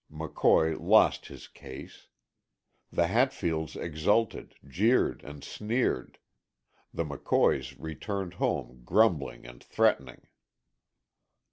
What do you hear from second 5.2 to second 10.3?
and sneered; the McCoys returned home grumbling and threatening.